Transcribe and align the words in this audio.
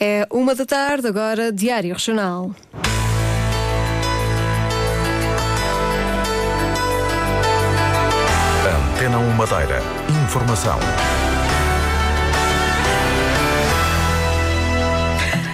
É 0.00 0.26
uma 0.30 0.54
da 0.54 0.64
tarde, 0.64 1.08
agora 1.08 1.50
Diário 1.50 1.92
Regional. 1.92 2.54
Antena 8.94 9.18
1 9.18 9.30
Madeira. 9.32 9.82
Informação. 10.24 10.78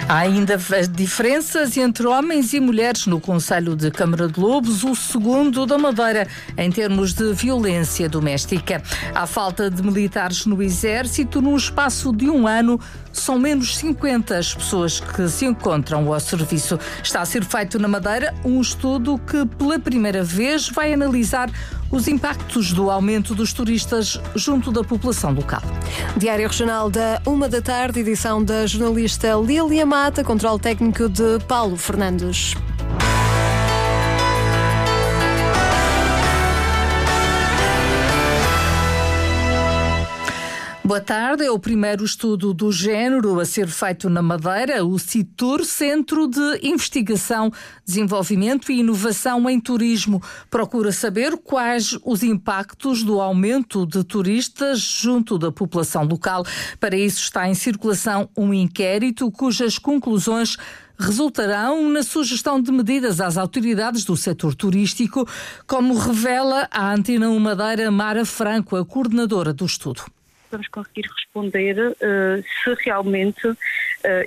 Há 0.07 0.19
ainda 0.19 0.59
diferenças 0.91 1.79
entre 1.79 2.07
homens 2.07 2.53
e 2.53 2.61
mulheres 2.61 3.07
no 3.07 3.19
Conselho 3.19 3.75
de 3.75 3.91
Câmara 3.91 4.29
de 4.29 4.39
Lobos, 4.39 4.85
o 4.85 4.95
segundo 4.95 5.65
da 5.65 5.79
Madeira, 5.79 6.29
em 6.59 6.71
termos 6.71 7.15
de 7.15 7.33
violência 7.33 8.07
doméstica. 8.07 8.83
Há 9.15 9.27
falta 9.27 9.71
de 9.71 9.83
militares 9.83 10.45
no 10.45 10.63
Exército. 10.63 11.41
Num 11.41 11.57
espaço 11.57 12.13
de 12.15 12.29
um 12.29 12.47
ano, 12.47 12.79
são 13.15 13.39
menos 13.39 13.79
50 13.79 14.37
as 14.37 14.55
pessoas 14.55 15.01
que 15.01 15.27
se 15.27 15.47
encontram 15.47 16.13
ao 16.13 16.21
serviço. 16.21 16.79
Está 17.03 17.23
a 17.23 17.27
ser 17.27 17.43
feito 17.43 17.79
na 17.79 17.89
Madeira 17.89 18.35
um 18.45 18.61
estudo 18.61 19.17
que, 19.19 19.47
pela 19.57 19.79
primeira 19.79 20.23
vez, 20.23 20.69
vai 20.69 20.93
analisar 20.93 21.51
os 21.95 22.09
impactos 22.09 22.73
do 22.73 22.91
aumento 22.91 23.35
dos 23.35 23.53
turistas 23.53 24.21
junto 24.35 24.73
da 24.73 24.83
população 24.83 25.33
local. 25.33 25.63
Diário 26.17 26.49
Regional 26.49 26.91
da 26.91 27.23
Uma 27.25 27.49
da 27.49 27.63
Tarde, 27.63 28.01
edição 28.01 28.43
da 28.43 28.67
jornalista 28.67 29.35
Lília 29.35 29.87
Mata, 29.87 30.25
controle 30.25 30.59
técnico 30.59 31.09
de 31.09 31.39
Paulo 31.47 31.77
Fernandes. 31.77 32.55
Boa 40.87 41.01
tarde. 41.01 41.43
É 41.43 41.51
o 41.51 41.59
primeiro 41.59 42.05
estudo 42.05 42.53
do 42.53 42.71
género 42.71 43.41
a 43.41 43.47
ser 43.47 43.69
feito 43.69 44.11
na 44.11 44.21
Madeira, 44.21 44.85
o 44.85 44.99
CITUR, 44.99 45.65
Centro 45.65 46.29
de 46.29 46.61
Investigação, 46.63 47.51
Desenvolvimento 47.87 48.71
e 48.71 48.81
Inovação 48.81 49.49
em 49.49 49.59
Turismo. 49.59 50.23
Procura 50.51 50.93
saber 50.93 51.39
quais 51.39 51.99
os 52.05 52.23
impactos 52.23 53.03
do 53.03 53.19
aumento 53.19 53.87
de 53.87 54.05
turistas 54.05 54.79
junto 54.79 55.39
da 55.39 55.51
população 55.51 56.05
local. 56.05 56.45
Para 56.79 56.95
isso 56.95 57.23
está 57.23 57.49
em 57.49 57.55
circulação 57.55 58.29
um 58.37 58.53
inquérito 58.53 59.31
cujas 59.31 59.79
conclusões 59.79 60.59
resultarão 60.99 61.89
na 61.89 62.03
sugestão 62.03 62.61
de 62.61 62.71
medidas 62.71 63.23
às 63.23 63.39
autoridades 63.39 64.05
do 64.05 64.19
setor 64.19 64.55
turístico, 64.55 65.27
como 65.67 65.97
revela 65.97 66.69
a 66.71 66.93
Antena 66.93 67.31
Madeira 67.41 67.91
Mara 67.91 68.27
Franco, 68.27 68.77
a 68.77 68.85
coordenadora 68.85 69.55
do 69.55 69.65
estudo 69.65 70.05
vamos 70.55 70.69
conseguir 70.69 71.09
responder 71.09 71.77
uh, 71.79 72.45
se 72.63 72.85
realmente 72.85 73.47
uh, 73.47 73.57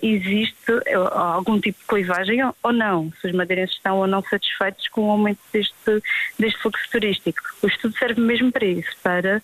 existe 0.02 0.72
uh, 0.72 1.08
algum 1.14 1.59
tipo 1.59 1.80
de 1.80 1.86
coivagem 1.86 2.39
ou 2.64 2.73
não, 2.73 3.11
se 3.22 3.28
os 3.28 3.33
madeirenses 3.33 3.75
estão 3.75 3.97
ou 3.97 4.08
não 4.08 4.22
satisfeitos 4.23 4.88
com 4.89 5.08
o 5.08 5.11
aumento 5.11 5.39
deste, 5.52 6.03
deste 6.38 6.61
fluxo 6.61 6.89
turístico. 6.92 7.42
O 7.61 7.67
estudo 7.67 7.98
serve 7.98 8.22
mesmo 8.22 8.52
para 8.52 8.66
isso, 8.66 8.92
para, 9.02 9.42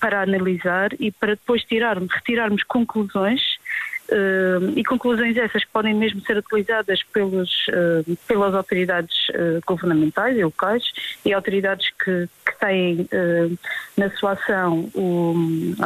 para 0.00 0.22
analisar 0.22 0.90
e 0.98 1.10
para 1.10 1.34
depois 1.34 1.62
tirarmos, 1.64 2.12
retirarmos 2.12 2.62
conclusões 2.64 3.40
Uh, 4.10 4.70
e 4.76 4.84
conclusões 4.84 5.34
essas 5.38 5.64
que 5.64 5.70
podem 5.72 5.94
mesmo 5.94 6.20
ser 6.20 6.36
utilizadas 6.36 7.02
pelos, 7.04 7.50
uh, 7.68 8.16
pelas 8.28 8.54
autoridades 8.54 9.16
uh, 9.30 9.62
governamentais 9.66 10.36
e 10.36 10.44
locais 10.44 10.84
e 11.24 11.32
autoridades 11.32 11.90
que, 12.04 12.28
que 12.44 12.58
têm 12.60 13.08
na 13.96 14.10
sua 14.16 14.32
ação, 14.32 14.90
o, 14.94 15.34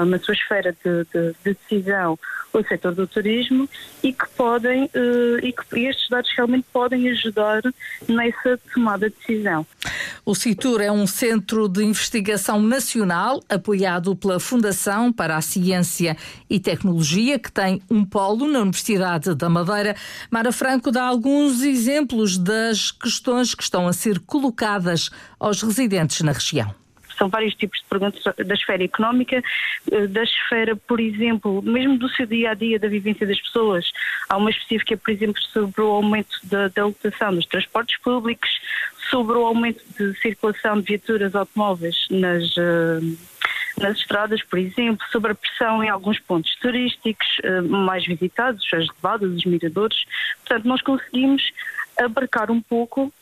na 0.07 0.19
sua 0.19 0.35
esfera 0.35 0.75
de, 0.85 1.05
de, 1.05 1.35
de 1.45 1.57
decisão, 1.69 2.19
o 2.53 2.63
setor 2.63 2.95
do 2.95 3.07
turismo 3.07 3.69
e 4.03 4.13
que 4.13 4.29
podem 4.31 4.91
e 5.43 5.53
que 5.53 5.81
estes 5.81 6.09
dados 6.09 6.31
realmente 6.37 6.67
podem 6.73 7.09
ajudar 7.11 7.63
nessa 8.09 8.59
tomada 8.73 9.11
de 9.11 9.17
decisão. 9.17 9.67
O 10.25 10.35
CITUR 10.35 10.81
é 10.81 10.91
um 10.91 11.07
centro 11.07 11.69
de 11.69 11.85
investigação 11.85 12.61
nacional 12.61 13.43
apoiado 13.49 14.17
pela 14.17 14.41
Fundação 14.41 15.13
para 15.13 15.37
a 15.37 15.41
Ciência 15.41 16.17
e 16.49 16.59
Tecnologia, 16.59 17.39
que 17.39 17.53
tem 17.53 17.81
um 17.91 18.05
polo 18.05 18.47
na 18.47 18.61
Universidade 18.61 19.35
da 19.35 19.49
Madeira. 19.49 19.95
Mara 20.31 20.53
Franco 20.53 20.91
dá 20.91 21.05
alguns 21.05 21.63
exemplos 21.63 22.39
das 22.39 22.91
questões 22.91 23.55
que 23.55 23.63
estão 23.63 23.87
a 23.87 23.93
ser 23.93 24.19
colocadas 24.21 25.11
aos 25.39 25.63
residentes 25.63 26.21
na 26.23 26.33
região 26.33 26.75
são 27.19 27.29
vários 27.29 27.55
tipos 27.55 27.81
de 27.81 27.85
perguntas 27.87 28.23
da 28.25 28.55
esfera 28.55 28.85
económica, 28.85 29.43
eh, 29.91 30.07
da 30.07 30.23
esfera, 30.23 30.77
por 30.77 31.01
exemplo, 31.01 31.61
mesmo 31.63 31.99
do 31.99 32.09
seu 32.11 32.25
dia 32.25 32.53
a 32.53 32.55
dia, 32.55 32.79
da 32.79 32.89
vivência 32.89 33.27
das 33.27 33.41
pessoas. 33.41 33.91
Há 34.29 34.37
uma 34.37 34.51
específica, 34.51 34.97
por 34.97 35.11
exemplo, 35.11 35.43
sobre 35.43 35.83
o 35.83 35.89
aumento 35.89 36.39
da, 36.45 36.69
da 36.69 36.87
lotação 36.87 37.35
dos 37.35 37.47
transportes 37.47 37.99
públicos, 37.99 38.49
sobre 39.11 39.37
o 39.37 39.45
aumento 39.45 39.83
de 39.99 40.15
circulação 40.21 40.81
de 40.81 40.87
viaturas 40.87 41.35
automóveis 41.35 42.07
nas. 42.11 42.57
Uh, 42.57 43.19
nas 43.81 43.97
estradas, 43.97 44.43
por 44.43 44.59
exemplo, 44.59 45.07
sobre 45.13 45.31
a 45.31 45.35
pressão 45.37 45.85
em 45.85 45.89
alguns 45.89 46.19
pontos 46.19 46.53
turísticos 46.57 47.29
uh, 47.45 47.63
mais 47.63 48.05
visitados, 48.05 48.67
as 48.75 48.89
levadas, 48.89 49.31
os 49.31 49.45
miradores. 49.45 50.05
Portanto, 50.45 50.67
nós 50.67 50.83
conseguimos 50.83 51.53
abarcar 51.97 52.51
um 52.51 52.61
pouco 52.61 53.13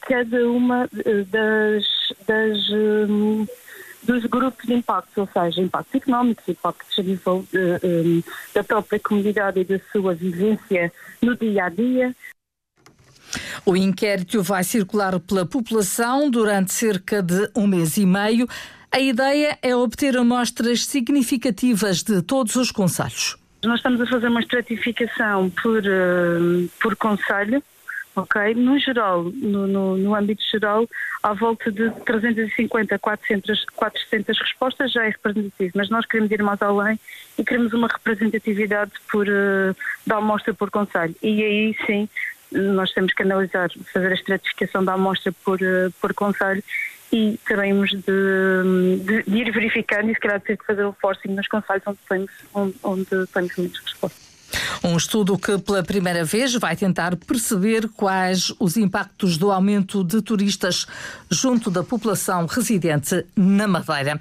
cada 0.00 0.48
uma 0.48 0.88
das, 1.28 1.84
das 2.26 2.68
um, 2.70 3.46
dos 4.02 4.24
grupos 4.26 4.66
de 4.66 4.74
impactos, 4.74 5.16
ou 5.16 5.28
seja, 5.32 5.60
impactos 5.60 5.94
económicos, 5.94 6.48
impactos 6.48 7.04
nível 7.04 7.46
um, 7.54 8.22
da 8.54 8.62
própria 8.62 9.00
comunidade 9.00 9.60
e 9.60 9.64
da 9.64 9.80
sua 9.90 10.14
vivência 10.14 10.92
no 11.22 11.36
dia 11.36 11.64
a 11.64 11.68
dia, 11.68 12.14
o 13.64 13.76
inquérito 13.76 14.42
vai 14.42 14.62
circular 14.64 15.18
pela 15.20 15.46
população 15.46 16.30
durante 16.30 16.72
cerca 16.72 17.22
de 17.22 17.50
um 17.54 17.66
mês 17.66 17.96
e 17.96 18.06
meio. 18.06 18.46
A 18.90 19.00
ideia 19.00 19.58
é 19.62 19.74
obter 19.74 20.16
amostras 20.16 20.84
significativas 20.86 22.02
de 22.02 22.22
todos 22.22 22.54
os 22.56 22.70
conselhos. 22.70 23.36
Nós 23.64 23.76
estamos 23.76 24.00
a 24.00 24.06
fazer 24.06 24.28
uma 24.28 24.40
estratificação 24.40 25.50
por, 25.50 25.78
uh, 25.78 26.68
por 26.80 26.94
conselho, 26.96 27.62
ok? 28.16 28.54
No 28.54 28.78
geral, 28.78 29.24
no, 29.24 29.66
no, 29.66 29.96
no, 29.96 30.14
âmbito 30.14 30.42
geral, 30.50 30.88
à 31.22 31.32
volta 31.32 31.70
de 31.70 31.90
350 32.04 32.94
a 32.94 32.98
400, 32.98 33.64
400 33.74 34.38
respostas 34.38 34.92
já 34.92 35.04
é 35.04 35.08
representativo, 35.08 35.72
mas 35.74 35.90
nós 35.90 36.06
queremos 36.06 36.30
ir 36.30 36.42
mais 36.42 36.60
além 36.62 36.98
e 37.38 37.44
queremos 37.44 37.72
uma 37.72 37.88
representatividade 37.88 38.92
por, 39.10 39.26
uh, 39.28 39.76
da 40.06 40.16
amostra 40.16 40.54
por 40.54 40.70
conselho. 40.70 41.14
E 41.22 41.42
aí 41.42 41.76
sim 41.86 42.08
nós 42.52 42.92
temos 42.92 43.12
que 43.12 43.22
analisar, 43.22 43.68
fazer 43.92 44.12
a 44.12 44.14
estratificação 44.14 44.84
da 44.84 44.92
amostra 44.92 45.32
por, 45.44 45.60
eh, 45.60 45.90
por 46.00 46.14
conselho 46.14 46.62
e 47.12 47.38
teremos 47.46 47.90
de, 47.90 48.98
de, 49.04 49.22
de, 49.22 49.38
ir 49.38 49.50
verificando 49.50 50.10
e 50.10 50.14
se 50.14 50.20
calhar 50.20 50.40
ter 50.40 50.56
que 50.56 50.64
fazer 50.64 50.84
o 50.84 50.92
forcing 50.92 51.28
nos 51.28 51.48
conselhos 51.48 51.82
onde 51.86 51.98
temos, 52.08 52.30
onde, 52.54 52.74
onde 52.82 53.26
temos 53.32 53.56
muitas 53.56 53.82
respostas. 53.82 54.33
Um 54.82 54.96
estudo 54.96 55.36
que, 55.36 55.58
pela 55.58 55.82
primeira 55.82 56.24
vez, 56.24 56.54
vai 56.54 56.76
tentar 56.76 57.16
perceber 57.16 57.88
quais 57.88 58.52
os 58.58 58.76
impactos 58.76 59.36
do 59.36 59.50
aumento 59.50 60.04
de 60.04 60.22
turistas 60.22 60.86
junto 61.30 61.70
da 61.70 61.82
população 61.82 62.46
residente 62.46 63.24
na 63.34 63.66
Madeira. 63.66 64.20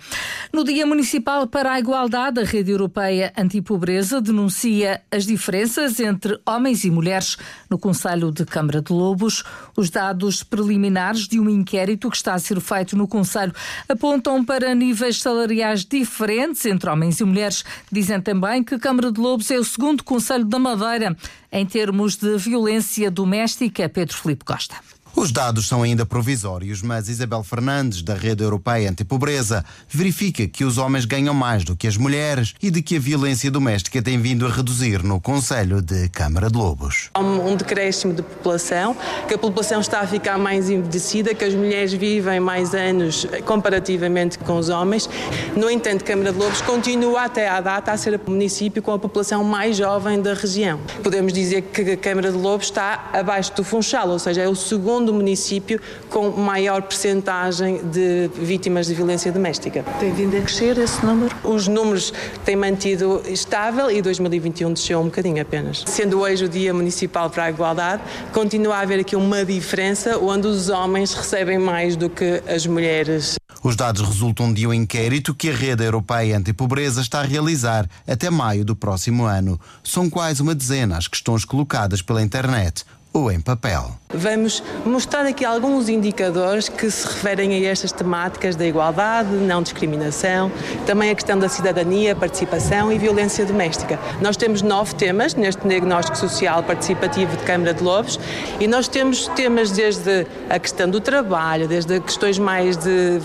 No 0.51 0.63
Dia 0.63 0.85
Municipal 0.85 1.45
para 1.47 1.73
a 1.73 1.79
Igualdade, 1.79 2.39
a 2.39 2.43
Rede 2.43 2.71
Europeia 2.71 3.31
Antipobreza 3.37 4.19
denuncia 4.19 5.01
as 5.11 5.25
diferenças 5.25 5.99
entre 5.99 6.39
homens 6.45 6.83
e 6.83 6.89
mulheres 6.89 7.37
no 7.69 7.77
Conselho 7.77 8.31
de 8.31 8.45
Câmara 8.45 8.81
de 8.81 8.91
Lobos. 8.91 9.43
Os 9.75 9.89
dados 9.89 10.43
preliminares 10.43 11.27
de 11.27 11.39
um 11.39 11.49
inquérito 11.49 12.09
que 12.09 12.17
está 12.17 12.33
a 12.33 12.39
ser 12.39 12.59
feito 12.59 12.97
no 12.97 13.07
Conselho 13.07 13.53
apontam 13.87 14.43
para 14.43 14.73
níveis 14.73 15.21
salariais 15.21 15.85
diferentes 15.85 16.65
entre 16.65 16.89
homens 16.89 17.19
e 17.19 17.23
mulheres. 17.23 17.63
Dizem 17.91 18.19
também 18.19 18.63
que 18.63 18.79
Câmara 18.79 19.11
de 19.11 19.19
Lobos 19.19 19.51
é 19.51 19.57
o 19.57 19.63
segundo 19.63 20.03
Conselho 20.03 20.22
da 20.49 20.59
Madeira 20.59 21.15
em 21.51 21.65
termos 21.65 22.15
de 22.15 22.37
violência 22.37 23.09
doméstica. 23.11 23.89
Pedro 23.89 24.15
Filipe 24.15 24.45
Costa. 24.45 24.75
Os 25.15 25.31
dados 25.31 25.67
são 25.67 25.83
ainda 25.83 26.07
provisórios, 26.07 26.81
mas 26.81 27.07
Isabel 27.07 27.43
Fernandes, 27.43 28.01
da 28.01 28.15
Rede 28.15 28.43
Europeia 28.43 28.89
Antipobreza, 28.89 29.63
verifica 29.87 30.47
que 30.47 30.65
os 30.65 30.79
homens 30.79 31.05
ganham 31.05 31.35
mais 31.35 31.63
do 31.63 31.75
que 31.75 31.87
as 31.87 31.95
mulheres 31.95 32.55
e 32.59 32.71
de 32.71 32.81
que 32.81 32.95
a 32.95 32.99
violência 32.99 33.51
doméstica 33.51 34.01
tem 34.01 34.19
vindo 34.19 34.43
a 34.47 34.49
reduzir 34.49 35.03
no 35.03 35.21
Conselho 35.21 35.83
de 35.83 36.09
Câmara 36.09 36.49
de 36.49 36.57
Lobos. 36.57 37.11
Há 37.13 37.19
um 37.19 37.55
decréscimo 37.55 38.11
de 38.11 38.23
população, 38.23 38.97
que 39.27 39.35
a 39.35 39.37
população 39.37 39.81
está 39.81 39.99
a 39.99 40.07
ficar 40.07 40.39
mais 40.39 40.67
envelhecida, 40.71 41.35
que 41.35 41.45
as 41.45 41.53
mulheres 41.53 41.93
vivem 41.93 42.39
mais 42.39 42.73
anos 42.73 43.27
comparativamente 43.45 44.39
com 44.39 44.57
os 44.57 44.69
homens. 44.69 45.07
No 45.55 45.69
entanto, 45.69 46.03
Câmara 46.03 46.33
de 46.33 46.39
Lobos 46.39 46.61
continua 46.61 47.25
até 47.25 47.47
à 47.47 47.61
data 47.61 47.91
a 47.91 47.97
ser 47.97 48.19
o 48.19 48.31
município 48.31 48.81
com 48.81 48.91
a 48.91 48.97
população 48.97 49.43
mais 49.43 49.77
jovem 49.77 50.19
da 50.19 50.33
região. 50.33 50.79
Podemos 51.03 51.31
dizer 51.31 51.61
que 51.61 51.91
a 51.91 51.97
Câmara 51.97 52.31
de 52.31 52.37
Lobos 52.37 52.65
está 52.65 53.11
abaixo 53.13 53.55
do 53.55 53.63
Funchal, 53.63 54.09
ou 54.09 54.17
seja, 54.17 54.41
é 54.41 54.49
o 54.49 54.55
segundo 54.55 55.02
segundo 55.03 55.13
segundo 55.13 55.13
município 55.13 55.81
com 56.09 56.29
maior 56.31 56.81
percentagem 56.81 57.81
de 57.89 58.29
vítimas 58.35 58.87
de 58.87 58.93
violência 58.93 59.31
doméstica. 59.31 59.83
Tem 59.99 60.13
vindo 60.13 60.37
a 60.37 60.41
crescer 60.41 60.77
esse 60.77 61.05
número? 61.05 61.35
Os 61.43 61.67
números 61.67 62.13
têm 62.45 62.55
mantido 62.55 63.21
estável 63.27 63.91
e 63.91 64.01
2021 64.01 64.73
desceu 64.73 65.01
um 65.01 65.05
bocadinho 65.05 65.41
apenas. 65.41 65.83
Sendo 65.87 66.21
hoje 66.21 66.45
o 66.45 66.49
Dia 66.49 66.73
Municipal 66.73 67.29
para 67.29 67.45
a 67.45 67.49
Igualdade, 67.49 68.01
continua 68.31 68.77
a 68.77 68.79
haver 68.81 68.99
aqui 68.99 69.15
uma 69.15 69.43
diferença 69.43 70.17
onde 70.17 70.47
os 70.47 70.69
homens 70.69 71.13
recebem 71.13 71.57
mais 71.57 71.95
do 71.95 72.09
que 72.09 72.41
as 72.47 72.65
mulheres. 72.65 73.35
Os 73.63 73.75
dados 73.75 74.01
resultam 74.01 74.53
de 74.53 74.67
um 74.67 74.73
inquérito 74.73 75.33
que 75.33 75.49
a 75.49 75.53
Rede 75.53 75.83
Europeia 75.83 76.37
Antipobreza 76.37 77.01
está 77.01 77.21
a 77.21 77.23
realizar 77.23 77.89
até 78.07 78.29
maio 78.29 78.65
do 78.65 78.75
próximo 78.75 79.23
ano. 79.23 79.59
São 79.83 80.09
quase 80.09 80.41
uma 80.41 80.53
dezena 80.53 80.97
as 80.97 81.07
questões 81.07 81.45
colocadas 81.45 82.01
pela 82.01 82.21
internet 82.21 82.83
ou 83.13 83.31
em 83.31 83.39
papel. 83.39 83.91
Vamos 84.15 84.63
mostrar 84.85 85.25
aqui 85.25 85.43
alguns 85.43 85.89
indicadores 85.89 86.69
que 86.69 86.89
se 86.89 87.07
referem 87.07 87.53
a 87.53 87.69
estas 87.69 87.91
temáticas 87.91 88.55
da 88.55 88.65
igualdade, 88.65 89.29
não 89.29 89.63
discriminação, 89.63 90.51
também 90.85 91.09
a 91.09 91.15
questão 91.15 91.37
da 91.37 91.49
cidadania, 91.49 92.15
participação 92.15 92.91
e 92.91 92.97
violência 92.97 93.43
doméstica. 93.43 93.99
Nós 94.21 94.37
temos 94.37 94.61
nove 94.61 94.93
temas 94.95 95.33
neste 95.33 95.67
diagnóstico 95.67 96.15
social 96.17 96.61
participativo 96.61 97.35
de 97.37 97.43
Câmara 97.43 97.73
de 97.73 97.83
Lobos 97.83 98.19
e 98.59 98.67
nós 98.67 98.87
temos 98.87 99.27
temas 99.29 99.71
desde 99.71 100.27
a 100.47 100.59
questão 100.59 100.87
do 100.87 100.99
trabalho, 100.99 101.67
desde 101.67 101.99
questões 101.99 102.37
mais 102.37 102.77
de 102.77 103.19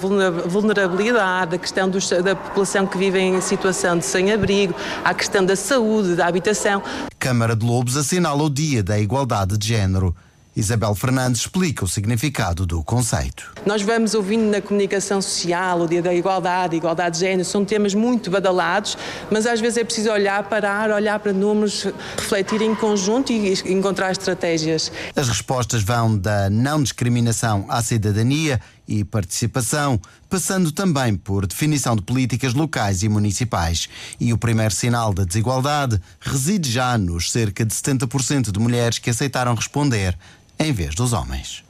vulnerabilidade, 0.46 1.54
a 1.54 1.58
questão 1.58 1.88
dos, 1.88 2.08
da 2.08 2.34
população 2.34 2.86
que 2.86 2.96
vive 2.96 3.18
em 3.18 3.40
situação 3.42 3.98
de 3.98 4.06
sem-abrigo, 4.06 4.74
a 5.04 5.12
questão 5.12 5.44
da 5.44 5.56
saúde, 5.56 6.14
da 6.14 6.26
habitação. 6.26 6.82
Câmara 7.28 7.54
de 7.54 7.66
Lobos 7.66 7.94
assinala 7.94 8.42
o 8.42 8.48
Dia 8.48 8.82
da 8.82 8.98
Igualdade 8.98 9.58
de 9.58 9.68
Género. 9.68 10.16
Isabel 10.56 10.94
Fernandes 10.94 11.42
explica 11.42 11.84
o 11.84 11.88
significado 11.88 12.64
do 12.64 12.82
conceito. 12.82 13.52
Nós 13.66 13.82
vamos 13.82 14.14
ouvindo 14.14 14.50
na 14.50 14.62
comunicação 14.62 15.20
social 15.20 15.82
o 15.82 15.86
dia 15.86 16.00
da 16.00 16.14
igualdade, 16.14 16.74
igualdade 16.74 17.16
de 17.16 17.26
género, 17.26 17.44
são 17.44 17.66
temas 17.66 17.92
muito 17.92 18.30
badalados, 18.30 18.96
mas 19.30 19.44
às 19.44 19.60
vezes 19.60 19.76
é 19.76 19.84
preciso 19.84 20.10
olhar, 20.10 20.42
parar, 20.44 20.90
olhar 20.90 21.20
para 21.20 21.34
números, 21.34 21.84
refletir 22.16 22.62
em 22.62 22.74
conjunto 22.74 23.30
e 23.30 23.52
encontrar 23.66 24.10
estratégias. 24.10 24.90
As 25.14 25.28
respostas 25.28 25.82
vão 25.82 26.16
da 26.16 26.48
não 26.48 26.82
discriminação 26.82 27.66
à 27.68 27.82
cidadania 27.82 28.58
e 28.88 29.04
participação, 29.04 30.00
passando 30.28 30.72
também 30.72 31.14
por 31.14 31.46
definição 31.46 31.94
de 31.94 32.02
políticas 32.02 32.54
locais 32.54 33.02
e 33.02 33.08
municipais. 33.08 33.88
E 34.18 34.32
o 34.32 34.38
primeiro 34.38 34.74
sinal 34.74 35.12
da 35.12 35.24
desigualdade 35.24 36.00
reside 36.18 36.70
já 36.70 36.96
nos 36.96 37.30
cerca 37.30 37.64
de 37.64 37.74
70% 37.74 38.50
de 38.50 38.58
mulheres 38.58 38.98
que 38.98 39.10
aceitaram 39.10 39.54
responder 39.54 40.18
em 40.58 40.72
vez 40.72 40.94
dos 40.94 41.12
homens. 41.12 41.67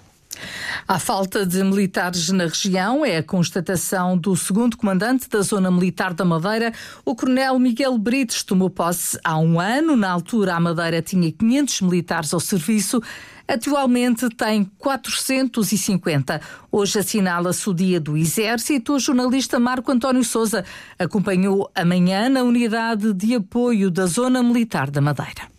A 0.87 0.99
falta 0.99 1.45
de 1.45 1.63
militares 1.63 2.29
na 2.31 2.45
região 2.45 3.05
é 3.05 3.19
a 3.19 3.23
constatação 3.23 4.17
do 4.17 4.35
segundo 4.37 4.77
comandante 4.77 5.29
da 5.29 5.43
Zona 5.43 5.71
Militar 5.71 6.15
da 6.15 6.25
Madeira, 6.25 6.73
o 7.05 7.15
Coronel 7.15 7.59
Miguel 7.59 7.99
Brites. 7.99 8.43
Tomou 8.43 8.71
posse 8.71 9.19
há 9.23 9.39
um 9.39 9.61
ano. 9.61 9.97
Na 9.97 10.11
altura, 10.11 10.55
a 10.55 10.61
Madeira 10.61 11.03
tinha 11.03 11.31
500 11.31 11.81
militares 11.83 12.33
ao 12.33 12.41
serviço. 12.41 13.03
Atualmente 13.47 14.29
tem 14.29 14.71
450. 14.79 16.41
Hoje 16.71 16.99
assinala-se 16.99 17.69
o 17.69 17.75
Dia 17.75 17.99
do 17.99 18.17
Exército. 18.17 18.95
O 18.95 18.99
jornalista 18.99 19.59
Marco 19.59 19.91
António 19.91 20.23
Souza 20.23 20.65
acompanhou 20.99 21.71
amanhã 21.75 22.29
na 22.29 22.43
unidade 22.43 23.15
de 23.15 23.35
apoio 23.35 23.91
da 23.91 24.05
Zona 24.07 24.43
Militar 24.43 24.91
da 24.91 25.01
Madeira. 25.01 25.58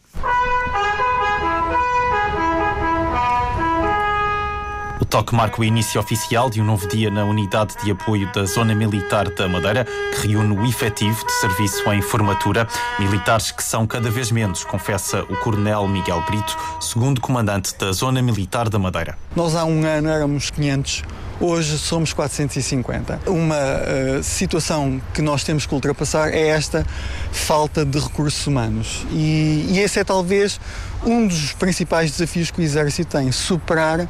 Toque 5.06 5.34
marca 5.34 5.62
o 5.62 5.64
início 5.64 6.00
oficial 6.00 6.50
de 6.50 6.62
um 6.62 6.66
novo 6.66 6.88
dia 6.88 7.10
na 7.10 7.24
unidade 7.24 7.76
de 7.84 7.92
apoio 7.92 8.32
da 8.34 8.46
Zona 8.46 8.76
Militar 8.76 9.30
da 9.30 9.48
Madeira, 9.48 9.86
que 9.86 10.28
reúne 10.28 10.58
o 10.58 10.66
efetivo 10.66 11.26
de 11.26 11.32
serviço 11.34 11.92
em 11.92 12.02
formatura. 12.02 12.68
Militares 13.00 13.52
que 13.52 13.64
são 13.64 13.88
cada 13.88 14.10
vez 14.10 14.32
menos, 14.32 14.64
confessa 14.64 15.24
o 15.24 15.36
Coronel 15.38 15.88
Miguel 15.88 16.22
Brito, 16.28 16.58
segundo 16.80 17.22
comandante 17.22 17.78
da 17.78 17.92
Zona 17.92 18.22
Militar 18.22 18.70
da 18.70 18.78
Madeira. 18.78 19.18
Nós 19.36 19.56
há 19.56 19.66
um 19.66 19.86
ano 19.86 20.10
éramos 20.10 20.50
500 20.50 21.04
Hoje 21.42 21.78
somos 21.78 22.12
450. 22.12 23.22
Uma 23.28 23.56
uh, 23.56 24.22
situação 24.22 25.02
que 25.14 25.22
nós 25.22 25.42
temos 25.42 25.66
que 25.66 25.74
ultrapassar 25.74 26.34
é 26.34 26.48
esta 26.48 26.86
falta 27.32 27.86
de 27.86 27.98
recursos 27.98 28.46
humanos. 28.46 29.06
E, 29.10 29.66
e 29.70 29.80
esse 29.80 30.00
é 30.00 30.04
talvez 30.04 30.60
um 31.06 31.26
dos 31.26 31.54
principais 31.54 32.12
desafios 32.12 32.52
que 32.52 32.60
o 32.60 32.64
Exército 32.64 33.18
tem: 33.18 33.32
superar 33.32 34.02
uh, 34.02 34.08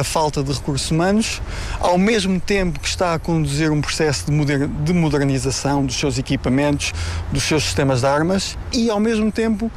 a 0.00 0.02
falta 0.02 0.42
de 0.42 0.52
recursos 0.52 0.90
humanos, 0.90 1.40
ao 1.78 1.96
mesmo 1.96 2.40
tempo 2.40 2.80
que 2.80 2.88
está 2.88 3.14
a 3.14 3.18
conduzir 3.20 3.70
um 3.70 3.80
processo 3.80 4.26
de, 4.26 4.32
moder 4.32 4.66
de 4.66 4.92
modernização 4.92 5.86
dos 5.86 5.94
seus 5.94 6.18
equipamentos, 6.18 6.92
dos 7.30 7.44
seus 7.44 7.62
sistemas 7.62 8.00
de 8.00 8.06
armas 8.08 8.58
e, 8.72 8.90
ao 8.90 8.98
mesmo 8.98 9.30
tempo, 9.30 9.70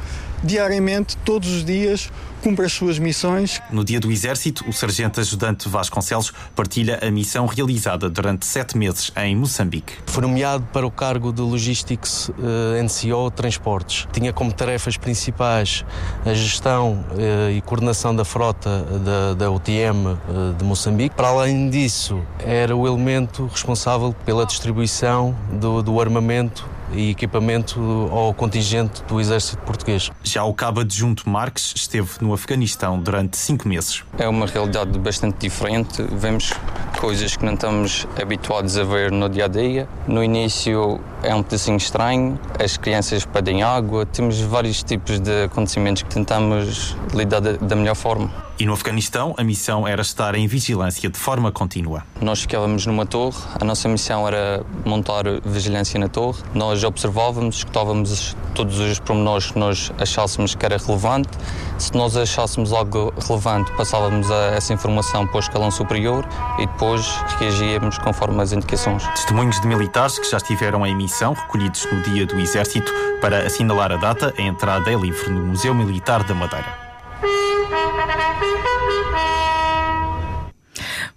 diariamente, 0.44 1.16
todos 1.18 1.48
os 1.50 1.64
dias, 1.64 2.10
cumpre 2.44 2.66
as 2.66 2.72
suas 2.74 2.98
missões. 2.98 3.62
No 3.72 3.82
dia 3.82 3.98
do 3.98 4.12
Exército, 4.12 4.68
o 4.68 4.72
Sargento 4.72 5.18
Ajudante 5.18 5.66
Vasconcelos 5.66 6.30
partilha 6.54 6.98
a 7.02 7.10
missão 7.10 7.46
realizada 7.46 8.10
durante 8.10 8.44
sete 8.44 8.76
meses 8.76 9.10
em 9.16 9.34
Moçambique. 9.34 9.94
Foi 10.04 10.20
nomeado 10.20 10.68
para 10.70 10.86
o 10.86 10.90
cargo 10.90 11.32
de 11.32 11.40
Logistics 11.40 12.28
uh, 12.28 12.34
eh, 12.76 12.82
NCO 12.82 13.30
Transportes. 13.30 14.06
Tinha 14.12 14.30
como 14.30 14.52
tarefas 14.52 14.98
principais 14.98 15.86
a 16.26 16.34
gestão 16.34 17.02
uh, 17.12 17.50
e 17.50 17.62
coordenação 17.62 18.14
da 18.14 18.26
frota 18.26 18.82
da, 18.82 19.32
da 19.32 19.50
UTM 19.50 20.06
uh, 20.06 20.18
eh, 20.28 20.58
de 20.58 20.64
Moçambique. 20.64 21.16
Para 21.16 21.28
além 21.28 21.70
disso, 21.70 22.20
era 22.38 22.76
o 22.76 22.86
elemento 22.86 23.46
responsável 23.46 24.14
pela 24.26 24.44
distribuição 24.44 25.34
do, 25.58 25.82
do 25.82 25.98
armamento 25.98 26.73
e 26.92 27.10
equipamento 27.10 28.08
ao 28.10 28.32
contingente 28.34 29.02
do 29.04 29.20
Exército 29.20 29.62
Português. 29.62 30.10
Já 30.22 30.44
o 30.44 30.54
cabo 30.54 30.80
adjunto 30.80 31.28
Marques 31.28 31.72
esteve 31.76 32.10
no 32.20 32.32
Afeganistão 32.32 32.98
durante 32.98 33.36
cinco 33.36 33.68
meses. 33.68 34.02
É 34.18 34.28
uma 34.28 34.46
realidade 34.46 34.98
bastante 34.98 35.38
diferente. 35.38 36.02
Vemos 36.12 36.52
coisas 37.00 37.36
que 37.36 37.44
não 37.44 37.54
estamos 37.54 38.06
habituados 38.20 38.76
a 38.76 38.84
ver 38.84 39.10
no 39.10 39.28
dia 39.28 39.46
a 39.46 39.48
dia. 39.48 39.88
No 40.06 40.22
início 40.22 41.00
é 41.22 41.34
um 41.34 41.42
pedacinho 41.42 41.76
estranho, 41.76 42.38
as 42.62 42.76
crianças 42.76 43.24
pedem 43.24 43.62
água, 43.62 44.06
temos 44.06 44.40
vários 44.40 44.82
tipos 44.82 45.18
de 45.20 45.44
acontecimentos 45.44 46.02
que 46.02 46.08
tentamos 46.10 46.96
lidar 47.14 47.40
da 47.40 47.76
melhor 47.76 47.94
forma. 47.94 48.43
E 48.56 48.66
no 48.66 48.72
Afeganistão, 48.72 49.34
a 49.36 49.42
missão 49.42 49.86
era 49.86 50.00
estar 50.00 50.36
em 50.36 50.46
vigilância 50.46 51.10
de 51.10 51.18
forma 51.18 51.50
contínua. 51.50 52.04
Nós 52.20 52.42
ficávamos 52.42 52.86
numa 52.86 53.04
torre, 53.04 53.36
a 53.60 53.64
nossa 53.64 53.88
missão 53.88 54.28
era 54.28 54.64
montar 54.84 55.24
vigilância 55.44 55.98
na 55.98 56.08
torre. 56.08 56.40
Nós 56.54 56.84
observávamos, 56.84 57.56
escutávamos 57.56 58.36
todos 58.54 58.78
os 58.78 59.00
pormenores 59.00 59.50
que 59.50 59.58
nós 59.58 59.92
achássemos 59.98 60.54
que 60.54 60.64
era 60.64 60.78
relevante. 60.78 61.30
Se 61.78 61.92
nós 61.94 62.16
achássemos 62.16 62.72
algo 62.72 63.12
relevante, 63.26 63.72
passávamos 63.72 64.30
essa 64.30 64.72
informação 64.72 65.26
para 65.26 65.36
o 65.36 65.40
escalão 65.40 65.70
superior 65.72 66.24
e 66.60 66.66
depois 66.66 67.04
reagíamos 67.40 67.98
conforme 67.98 68.40
as 68.40 68.52
indicações. 68.52 69.04
Testemunhos 69.08 69.60
de 69.60 69.66
militares 69.66 70.16
que 70.20 70.30
já 70.30 70.36
estiveram 70.36 70.86
em 70.86 70.94
missão, 70.94 71.32
recolhidos 71.32 71.88
no 71.90 72.00
dia 72.02 72.24
do 72.24 72.38
Exército, 72.38 72.92
para 73.20 73.44
assinalar 73.44 73.90
a 73.90 73.96
data, 73.96 74.32
a 74.38 74.42
entrada 74.42 74.92
é 74.92 74.94
livre 74.94 75.28
no 75.28 75.44
Museu 75.46 75.74
Militar 75.74 76.22
da 76.22 76.34
Madeira. 76.34 76.83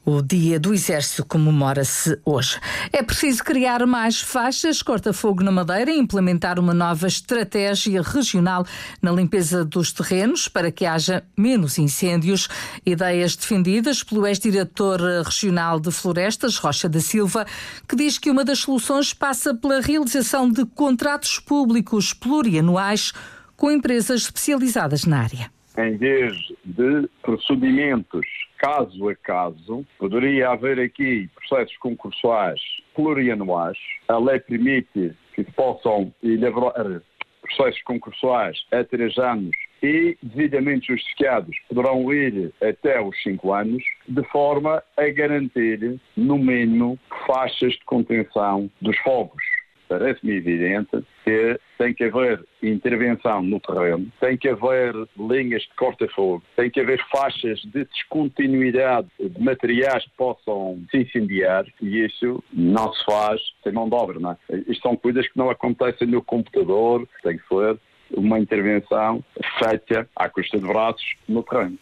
O 0.09 0.21
Dia 0.21 0.57
do 0.57 0.73
Exército 0.73 1.25
comemora-se 1.25 2.17
hoje. 2.23 2.57
É 2.93 3.03
preciso 3.03 3.43
criar 3.43 3.85
mais 3.85 4.21
faixas 4.21 4.81
corta-fogo 4.81 5.43
na 5.43 5.51
Madeira 5.51 5.91
e 5.91 5.99
implementar 5.99 6.57
uma 6.57 6.73
nova 6.73 7.07
estratégia 7.07 8.01
regional 8.01 8.65
na 9.01 9.11
limpeza 9.11 9.65
dos 9.65 9.91
terrenos 9.91 10.47
para 10.47 10.71
que 10.71 10.85
haja 10.85 11.25
menos 11.37 11.77
incêndios. 11.77 12.47
Ideias 12.85 13.35
defendidas 13.35 14.01
pelo 14.01 14.25
ex-diretor 14.25 15.01
regional 15.25 15.77
de 15.77 15.91
Florestas, 15.91 16.57
Rocha 16.57 16.87
da 16.87 17.01
Silva, 17.01 17.45
que 17.85 17.97
diz 17.97 18.17
que 18.17 18.31
uma 18.31 18.45
das 18.45 18.59
soluções 18.59 19.13
passa 19.13 19.53
pela 19.53 19.81
realização 19.81 20.49
de 20.49 20.65
contratos 20.67 21.37
públicos 21.37 22.13
plurianuais 22.13 23.11
com 23.57 23.69
empresas 23.69 24.21
especializadas 24.21 25.03
na 25.03 25.19
área. 25.19 25.56
Em 25.77 25.95
vez 25.95 26.33
de 26.65 27.07
procedimentos 27.21 28.25
caso 28.57 29.09
a 29.09 29.15
caso, 29.15 29.85
poderia 29.99 30.49
haver 30.49 30.79
aqui 30.79 31.29
processos 31.35 31.77
concursuais 31.77 32.59
plurianuais. 32.95 33.77
A 34.07 34.17
lei 34.17 34.39
permite 34.39 35.13
que 35.35 35.43
possam 35.43 36.11
elaborar 36.23 37.01
processos 37.41 37.81
concursuais 37.83 38.57
a 38.71 38.83
três 38.83 39.17
anos 39.19 39.55
e, 39.83 40.17
devidamente 40.23 40.87
justificados, 40.87 41.55
poderão 41.69 42.11
ir 42.11 42.51
até 42.59 42.99
os 42.99 43.15
cinco 43.21 43.53
anos, 43.53 43.83
de 44.07 44.23
forma 44.29 44.83
a 44.97 45.09
garantir, 45.09 45.99
no 46.15 46.39
mínimo, 46.39 46.97
faixas 47.27 47.73
de 47.73 47.85
contenção 47.85 48.69
dos 48.81 48.97
fogos. 48.99 49.43
Parece-me 49.87 50.33
evidente 50.35 51.03
que 51.23 51.59
tem 51.77 51.93
que 51.93 52.05
haver 52.05 52.43
intervenção 52.61 53.41
no 53.41 53.59
terreno, 53.59 54.11
tem 54.19 54.37
que 54.37 54.49
haver 54.49 54.93
linhas 55.17 55.63
de 55.63 55.73
corta-fogo, 55.75 56.43
tem 56.55 56.69
que 56.69 56.79
haver 56.79 57.03
faixas 57.09 57.59
de 57.61 57.85
descontinuidade 57.85 59.07
de 59.19 59.41
materiais 59.41 60.03
que 60.03 60.11
possam 60.17 60.81
se 60.91 60.97
incendiar 60.97 61.65
e 61.81 62.05
isso 62.05 62.43
não 62.51 62.91
se 62.93 63.05
faz 63.05 63.41
sem 63.63 63.71
mão 63.71 63.87
de 63.87 63.95
obra. 63.95 64.19
Não 64.19 64.31
é? 64.31 64.37
Isto 64.67 64.81
são 64.81 64.95
coisas 64.95 65.27
que 65.27 65.37
não 65.37 65.49
acontecem 65.49 66.07
no 66.07 66.21
computador, 66.21 67.07
tem 67.23 67.37
que 67.37 67.47
ser 67.47 67.77
uma 68.11 68.39
intervenção 68.39 69.23
feita 69.59 70.09
à 70.15 70.29
custa 70.29 70.59
de 70.59 70.65
braços 70.65 71.15
no 71.27 71.43
terreno. 71.43 71.77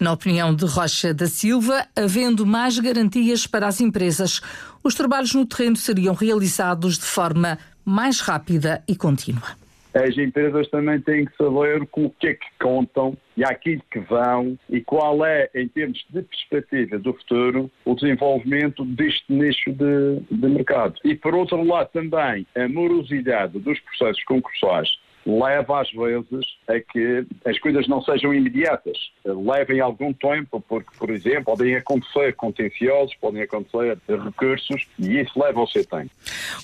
Na 0.00 0.12
opinião 0.12 0.54
de 0.54 0.64
Rocha 0.66 1.14
da 1.14 1.26
Silva, 1.26 1.86
havendo 1.96 2.44
mais 2.44 2.78
garantias 2.78 3.46
para 3.46 3.66
as 3.66 3.80
empresas, 3.80 4.40
os 4.82 4.94
trabalhos 4.94 5.34
no 5.34 5.46
terreno 5.46 5.76
seriam 5.76 6.14
realizados 6.14 6.98
de 6.98 7.04
forma 7.04 7.58
mais 7.84 8.20
rápida 8.20 8.82
e 8.88 8.96
contínua. 8.96 9.64
As 9.94 10.18
empresas 10.18 10.68
também 10.70 11.00
têm 11.00 11.24
que 11.24 11.36
saber 11.36 11.86
com 11.86 12.06
o 12.06 12.10
que 12.10 12.26
é 12.26 12.34
que 12.34 12.46
contam 12.60 13.16
e 13.36 13.44
aquilo 13.44 13.82
que 13.92 14.00
vão 14.00 14.58
e 14.68 14.80
qual 14.80 15.24
é, 15.24 15.48
em 15.54 15.68
termos 15.68 16.04
de 16.10 16.20
perspectiva 16.22 16.98
do 16.98 17.14
futuro, 17.14 17.70
o 17.84 17.94
desenvolvimento 17.94 18.84
deste 18.84 19.32
nicho 19.32 19.70
de, 19.70 20.20
de 20.32 20.48
mercado. 20.48 20.94
E, 21.04 21.14
por 21.14 21.32
outro 21.32 21.62
lado, 21.62 21.90
também 21.92 22.44
a 22.56 22.68
morosidade 22.68 23.56
dos 23.60 23.78
processos 23.80 24.24
concursais 24.24 24.88
leva 25.26 25.80
às 25.80 25.90
vezes 25.90 26.46
a 26.68 26.80
que 26.80 27.26
as 27.44 27.58
coisas 27.58 27.88
não 27.88 28.02
sejam 28.02 28.34
imediatas, 28.34 28.98
levem 29.24 29.80
algum 29.80 30.12
tempo, 30.12 30.62
porque, 30.68 30.90
por 30.98 31.10
exemplo, 31.10 31.44
podem 31.44 31.76
acontecer 31.76 32.34
contenciosos, 32.34 33.14
podem 33.20 33.42
acontecer 33.42 33.98
recursos 34.06 34.86
e 34.98 35.20
isso 35.20 35.32
leva 35.40 35.60
ao 35.60 35.66
seu 35.66 35.84
tempo. 35.84 36.10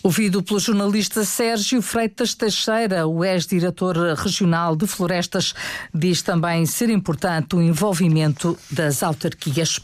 Ouvido 0.02 0.42
pelo 0.42 0.58
jornalista 0.58 1.24
Sérgio 1.24 1.80
Freitas 1.80 2.34
Teixeira, 2.34 3.06
o 3.06 3.24
ex-diretor 3.24 3.96
regional 4.14 4.76
de 4.76 4.86
florestas, 4.86 5.54
diz 5.94 6.22
também 6.22 6.66
ser 6.66 6.90
importante 6.90 7.56
o 7.56 7.62
envolvimento 7.62 8.58
das 8.70 9.02
autarquias. 9.02 9.80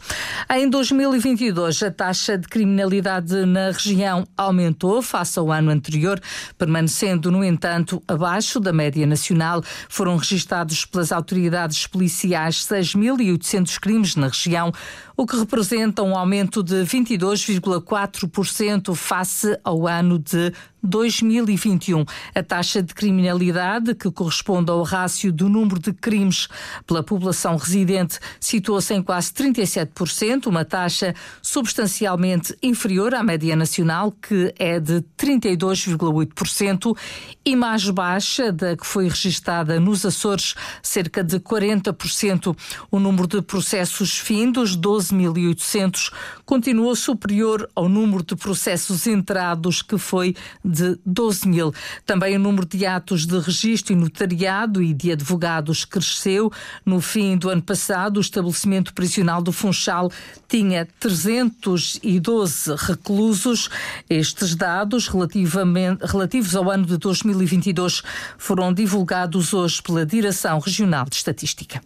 Em 0.49 0.69
2022, 0.69 1.83
a 1.83 1.91
taxa 1.91 2.37
de 2.37 2.47
criminalidade 2.47 3.45
na 3.45 3.71
região 3.71 4.25
aumentou 4.35 5.01
face 5.01 5.39
ao 5.39 5.51
ano 5.51 5.71
anterior, 5.71 6.19
permanecendo, 6.57 7.31
no 7.31 7.43
entanto, 7.43 8.01
abaixo 8.07 8.59
da 8.67 8.73
média 8.73 9.07
nacional. 9.07 9.63
Foram 9.87 10.17
registados 10.17 10.83
pelas 10.85 11.13
autoridades 11.13 11.87
policiais 11.87 12.57
6.800 12.57 13.79
crimes 13.79 14.15
na 14.15 14.27
região, 14.27 14.71
o 15.15 15.25
que 15.25 15.37
representa 15.37 16.03
um 16.03 16.15
aumento 16.15 16.61
de 16.61 16.83
22,4% 16.83 18.93
face 18.93 19.57
ao 19.63 19.87
ano 19.87 20.19
de 20.19 20.53
2021. 20.83 22.05
A 22.33 22.43
taxa 22.43 22.81
de 22.81 22.93
criminalidade, 22.93 23.95
que 23.95 24.09
corresponde 24.11 24.71
ao 24.71 24.83
rácio 24.83 25.31
do 25.31 25.49
número 25.49 25.79
de 25.79 25.93
crimes 25.93 26.47
pela 26.85 27.03
população 27.03 27.55
residente, 27.57 28.19
situou-se 28.39 28.93
em 28.93 29.01
quase 29.01 29.31
37%, 29.33 30.47
uma 30.47 30.63
taxa 30.63 31.13
substancialmente 31.41 32.55
inferior 32.61 33.13
à 33.13 33.23
média 33.23 33.55
nacional, 33.55 34.11
que 34.11 34.53
é 34.57 34.79
de 34.79 35.01
32,8%, 35.17 36.97
e 37.45 37.55
mais 37.55 37.89
baixa 37.89 38.51
da 38.51 38.75
que 38.75 38.85
foi 38.85 39.07
registada 39.07 39.79
nos 39.79 40.05
Açores, 40.05 40.55
cerca 40.81 41.23
de 41.23 41.39
40%. 41.39 42.55
O 42.91 42.99
número 42.99 43.27
de 43.27 43.41
processos 43.41 44.17
findos, 44.17 44.77
12.800, 44.77 46.11
continuou 46.45 46.95
superior 46.95 47.69
ao 47.75 47.89
número 47.89 48.23
de 48.23 48.35
processos 48.35 49.07
entrados, 49.07 49.81
que 49.81 49.97
foi 49.97 50.35
de 50.77 50.99
12 51.05 51.47
mil. 51.47 51.73
Também 52.05 52.35
o 52.35 52.39
número 52.39 52.65
de 52.65 52.85
atos 52.85 53.25
de 53.25 53.39
registro 53.39 53.93
e 53.93 53.95
notariado 53.95 54.81
e 54.81 54.93
de 54.93 55.11
advogados 55.11 55.83
cresceu. 55.83 56.51
No 56.85 57.01
fim 57.01 57.35
do 57.37 57.49
ano 57.49 57.61
passado, 57.61 58.17
o 58.17 58.21
estabelecimento 58.21 58.93
prisional 58.93 59.41
do 59.41 59.51
Funchal 59.51 60.11
tinha 60.47 60.87
312 60.99 62.75
reclusos. 62.77 63.69
Estes 64.09 64.55
dados, 64.55 65.07
relativamente, 65.07 66.05
relativos 66.05 66.55
ao 66.55 66.69
ano 66.69 66.85
de 66.85 66.97
2022, 66.97 68.03
foram 68.37 68.73
divulgados 68.73 69.53
hoje 69.53 69.81
pela 69.81 70.05
Direção 70.05 70.59
Regional 70.59 71.05
de 71.05 71.15
Estatística. 71.15 71.81